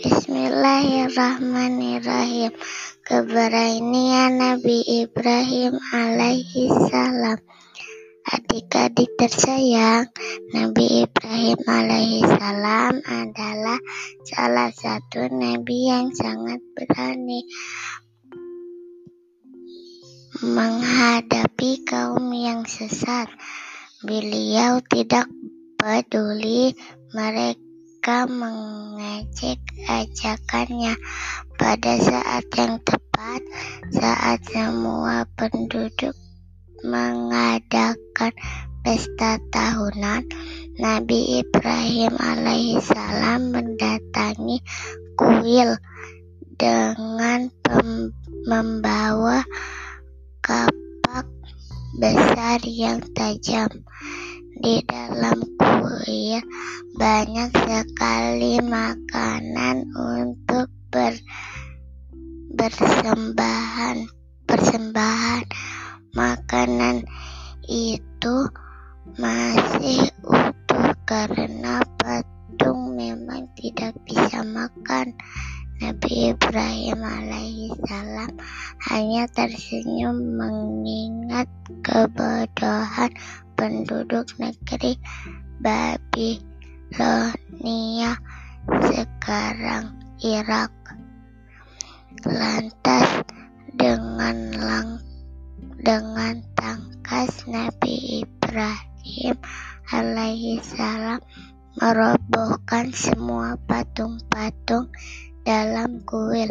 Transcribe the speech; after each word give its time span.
Bismillahirrahmanirrahim. 0.00 2.56
Keberanian 3.04 4.40
Nabi 4.40 4.80
Ibrahim 5.04 5.76
alaihi 5.92 6.72
salam. 6.88 7.36
Adik-adik 8.24 9.12
tersayang, 9.20 10.08
Nabi 10.56 11.04
Ibrahim 11.04 11.60
alaihi 11.68 12.24
salam 12.24 13.04
adalah 13.04 13.76
salah 14.24 14.72
satu 14.72 15.28
nabi 15.28 15.92
yang 15.92 16.16
sangat 16.16 16.64
berani 16.72 17.44
menghadapi 20.40 21.84
kaum 21.84 22.32
yang 22.32 22.64
sesat. 22.64 23.28
Beliau 24.00 24.80
tidak 24.80 25.28
peduli 25.76 26.72
mereka 27.12 27.68
mereka 28.00 28.24
mengejek 28.32 29.60
ajakannya 29.84 30.96
pada 31.60 32.00
saat 32.00 32.48
yang 32.56 32.80
tepat, 32.80 33.44
saat 33.92 34.40
semua 34.48 35.28
penduduk 35.36 36.16
mengadakan 36.80 38.32
pesta 38.80 39.36
tahunan, 39.52 40.24
Nabi 40.80 41.44
Ibrahim 41.44 42.16
alaihissalam 42.16 43.52
mendatangi 43.52 44.64
kuil 45.20 45.76
dengan 46.56 47.52
membawa 48.48 49.44
kapak 50.40 51.28
besar 52.00 52.64
yang 52.64 53.04
tajam. 53.12 53.84
Di 54.60 54.84
dalam 54.84 55.40
kuil 55.56 56.44
banyak 57.00 57.48
sekali 57.48 58.60
makanan 58.60 59.88
untuk 59.96 60.68
ber, 60.92 61.16
bersembahan 62.52 64.20
persembahan. 64.44 65.42
Makanan 66.12 67.06
itu 67.70 68.36
masih 69.16 70.10
utuh 70.26 70.92
karena 71.06 71.80
patung 71.96 72.98
memang 72.98 73.46
tidak 73.54 73.94
bisa 74.02 74.42
makan. 74.42 75.14
Nabi 75.80 76.36
Ibrahim 76.36 77.00
alaihissalam 77.00 78.36
hanya 78.92 79.24
tersenyum 79.32 80.36
mengingat 80.36 81.48
kebodohan 81.80 83.08
penduduk 83.60 84.24
negeri 84.40 84.96
Babilonia 85.60 86.48
sekarang 88.88 90.00
Irak. 90.24 90.72
Lantas 92.24 93.28
dengan 93.76 94.48
lang 94.56 94.96
dengan 95.76 96.40
tangkas 96.56 97.44
Nabi 97.44 98.24
Ibrahim 98.24 99.36
alaihi 99.92 100.56
salam 100.64 101.20
merobohkan 101.76 102.96
semua 102.96 103.60
patung-patung 103.68 104.88
dalam 105.44 106.00
kuil 106.08 106.48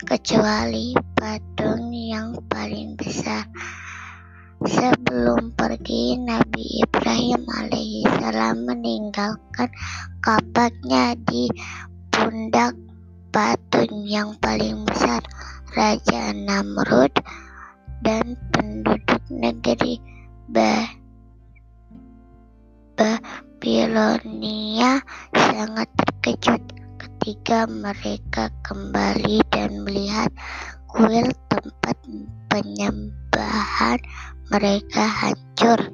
kecuali 0.00 0.96
patung 1.12 1.92
yang 1.92 2.40
paling 2.48 2.96
besar. 2.96 3.44
Sebelum 4.58 5.54
pergi, 5.54 6.18
Nabi 6.18 6.82
Ibrahim 6.82 7.46
alaihissalam 7.46 8.66
meninggalkan 8.66 9.70
kapaknya 10.18 11.14
di 11.14 11.46
pundak 12.10 12.74
patung 13.30 14.02
yang 14.02 14.34
paling 14.42 14.82
besar, 14.82 15.22
Raja 15.78 16.34
Namrud 16.34 17.14
dan 18.02 18.34
penduduk 18.50 19.22
negeri 19.30 20.02
Babilonia 22.98 24.98
sangat 25.30 25.86
terkejut 25.94 26.58
ketika 26.98 27.70
mereka 27.70 28.50
kembali 28.66 29.38
dan 29.54 29.86
melihat 29.86 30.34
kuil 30.90 31.30
tempat 31.46 31.77
penyembahan 32.48 34.00
mereka 34.48 35.04
hancur. 35.04 35.92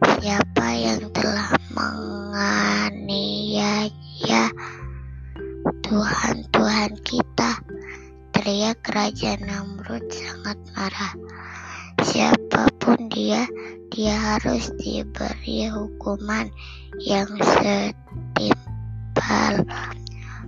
Siapa 0.00 0.66
yang 0.76 1.12
telah 1.12 1.52
menganiaya 1.76 3.24
Tuhan-Tuhan 5.84 6.96
kita? 7.04 7.60
Teriak 8.32 8.80
Raja 8.88 9.36
Namrud 9.44 10.08
sangat 10.08 10.56
marah. 10.72 11.12
Siapa 12.00 12.72
pun 12.80 13.12
dia, 13.12 13.44
dia 13.92 14.16
harus 14.16 14.72
diberi 14.80 15.68
hukuman 15.68 16.48
yang 16.96 17.28
setimpal. 17.44 18.54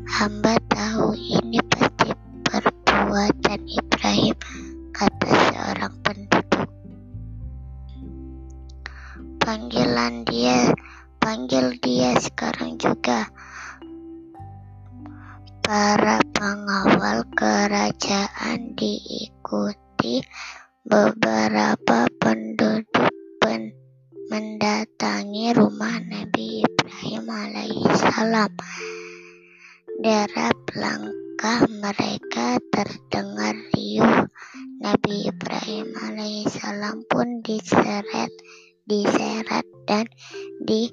Hamba 0.08 0.56
tahu 0.72 1.12
ini 1.12 1.60
Para 15.72 16.20
pengawal 16.36 17.24
kerajaan 17.32 18.76
diikuti 18.76 20.20
beberapa 20.84 22.04
penduduk 22.20 23.08
pen 23.40 23.72
mendatangi 24.28 25.56
rumah 25.56 25.96
Nabi 25.96 26.60
Ibrahim 26.60 27.24
alaihissalam. 27.24 28.52
Derap 29.96 30.60
langkah 30.76 31.64
mereka 31.72 32.60
terdengar 32.68 33.56
riuh. 33.72 34.28
Nabi 34.76 35.32
Ibrahim 35.32 35.88
alaihissalam 35.96 37.08
pun 37.08 37.40
diseret, 37.40 38.28
diseret 38.84 39.64
dan 39.88 40.04
diarak 40.68 40.92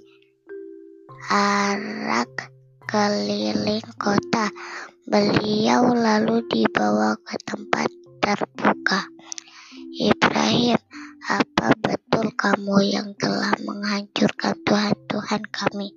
keliling 2.89 3.85
kota. 4.01 4.49
Beliau 5.05 5.93
lalu 5.93 6.41
dibawa 6.49 7.13
ke 7.21 7.37
tempat 7.45 7.85
terbuka. 8.17 9.05
Ibrahim, 9.93 10.81
apa 11.29 11.69
betul 11.85 12.33
kamu 12.33 12.89
yang 12.89 13.13
telah 13.21 13.53
menghancurkan 13.61 14.57
Tuhan-Tuhan 14.65 15.41
kami? 15.53 15.93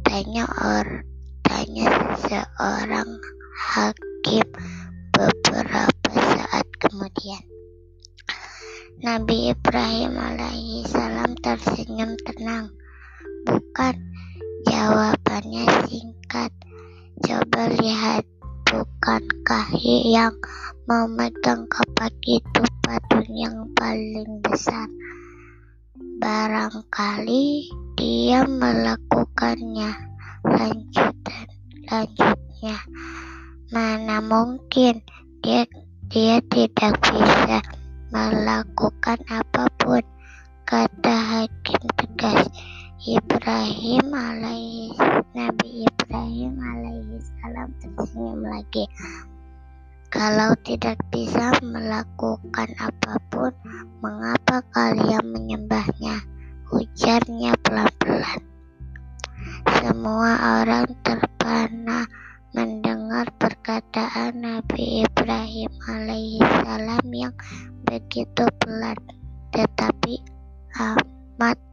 Tanya 0.00 0.48
or, 0.48 1.04
tanya 1.44 1.92
seorang 2.24 3.20
hakim 3.52 4.48
beberapa 5.12 6.12
saat 6.16 6.64
kemudian. 6.80 7.44
Nabi 9.04 9.52
Ibrahim 9.52 10.16
alaihi 10.16 10.88
salam 10.88 11.36
tersenyum 11.36 12.16
tenang. 12.24 12.72
Bukan, 13.44 14.09
jawabannya 14.80 15.68
singkat. 15.92 16.48
Coba 17.20 17.68
lihat, 17.68 18.24
bukankah 18.64 19.68
yang 20.08 20.32
memegang 20.88 21.68
kapak 21.68 22.16
itu 22.24 22.64
patung 22.80 23.28
yang 23.28 23.68
paling 23.76 24.40
besar? 24.40 24.88
Barangkali 26.16 27.68
dia 27.92 28.48
melakukannya. 28.48 30.08
Lanjutan, 30.48 31.46
lanjutnya, 31.84 32.80
mana 33.68 34.24
mungkin 34.24 35.04
dia 35.44 35.68
dia 36.08 36.40
tidak 36.48 36.96
bisa 37.04 37.60
melakukan 38.08 39.20
apa 39.28 39.68
pun, 39.76 40.00
kata 40.64 41.16
hakim 41.20 41.84
tegas. 42.00 42.48
Ibrahim 43.00 44.12
alaihi 44.12 44.92
Nabi 45.32 45.88
Ibrahim 45.88 46.52
alaihi 46.60 47.16
salam 47.40 47.72
tersenyum 47.80 48.44
lagi. 48.44 48.84
Kalau 50.12 50.52
tidak 50.60 51.00
bisa 51.08 51.48
melakukan 51.64 52.68
apa 52.76 53.16
pun, 53.32 53.56
mengapa 54.04 54.60
kalian 54.76 55.32
menyembahnya? 55.32 56.20
Ujarnya 56.76 57.56
pelan-pelan. 57.64 58.44
Semua 59.80 60.60
orang 60.60 60.92
terpana 61.00 62.04
mendengar 62.52 63.32
perkataan 63.40 64.44
Nabi 64.44 65.08
Ibrahim 65.08 65.72
alaihi 65.88 66.44
salam 66.68 67.06
yang 67.16 67.32
begitu 67.88 68.44
pelan, 68.60 69.00
tetapi 69.56 70.20
amat 70.76 71.69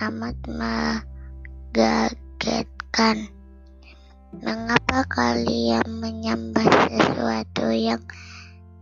amat 0.00 0.36
mengagetkan 1.74 3.34
Mengapa 4.42 5.06
kalian 5.14 5.86
menyembah 6.02 6.66
sesuatu 6.90 7.70
yang 7.70 8.02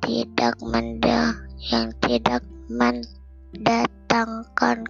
tidak 0.01 0.57
menda 0.65 1.37
yang 1.69 1.93
tidak 2.01 2.41
mendatangkan 2.73 4.89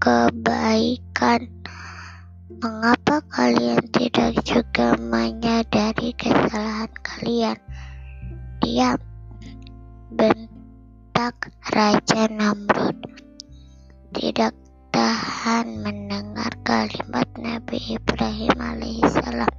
kebaikan? 0.00 1.52
Mengapa 2.64 3.20
kalian 3.28 3.84
tidak 3.92 4.40
juga 4.48 4.96
menyadari 4.96 6.16
kesalahan 6.16 6.88
kalian? 7.04 7.60
Diam, 8.64 8.96
bentak 10.16 11.52
Raja 11.76 12.24
Namrud. 12.32 13.03
Tidak 14.24 14.56
tahan 14.88 15.84
mendengar 15.84 16.48
kalimat 16.64 17.28
Nabi 17.36 17.76
Ibrahim 17.92 18.56
alaihissalam. 18.56 19.52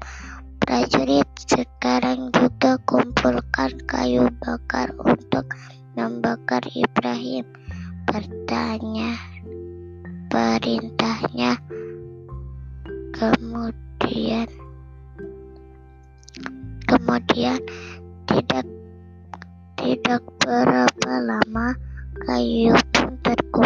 Prajurit 0.58 1.30
sekarang 1.38 2.34
juga 2.34 2.82
kumpulkan 2.90 3.78
kayu 3.86 4.26
bakar 4.42 4.90
untuk 5.06 5.54
membakar 5.94 6.66
Ibrahim. 6.74 7.46
Bertanya, 8.10 9.14
perintahnya. 10.34 11.62
Kemudian, 13.14 14.50
kemudian 16.90 17.62
tidak 18.26 18.66
tidak 19.78 20.26
berapa 20.42 21.14
lama 21.22 21.78
kayu 22.26 22.74
pun 22.90 23.14
terkumpul 23.22 23.65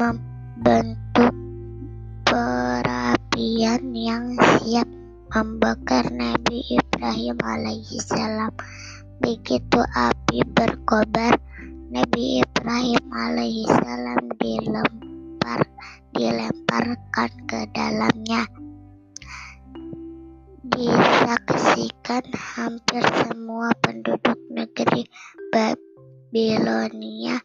membentuk 0.00 1.28
perapian 2.24 3.92
yang 3.92 4.32
siap 4.56 4.88
membakar 5.28 6.08
Nabi 6.08 6.64
Ibrahim 6.72 7.36
alaihissalam. 7.36 8.48
Begitu 9.20 9.80
api 9.92 10.40
berkobar, 10.56 11.36
Nabi 11.92 12.40
Ibrahim 12.40 13.04
alaihissalam 13.12 14.40
dilempar 14.40 15.68
dilemparkan 16.16 17.30
ke 17.44 17.68
dalamnya. 17.76 18.48
Disaksikan 20.64 22.24
hampir 22.56 23.04
semua 23.20 23.68
penduduk 23.84 24.40
negeri 24.48 25.04
Babilonia 25.52 27.36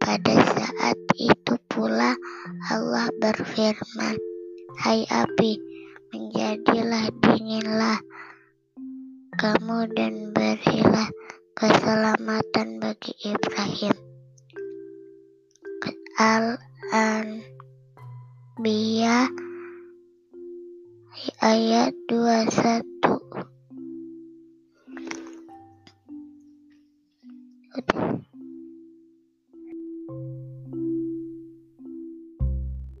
pada 0.00 0.34
saat 0.56 0.96
itu 1.20 1.54
pula 1.68 2.16
Allah 2.72 3.12
berfirman, 3.20 4.16
Hai 4.80 5.04
api, 5.04 5.60
menjadilah 6.08 7.12
dinginlah 7.20 8.00
kamu 9.36 9.92
dan 9.92 10.32
berilah 10.32 11.12
keselamatan 11.52 12.80
bagi 12.80 13.12
Ibrahim. 13.28 13.92
Al-Anbiya 16.20 17.40
ayat 21.40 21.96
21 22.08 22.99